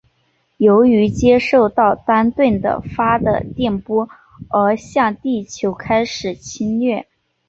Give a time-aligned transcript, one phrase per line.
[0.57, 4.09] 由于接受到丹顿的发的电波
[4.49, 7.05] 而向地球开始侵略。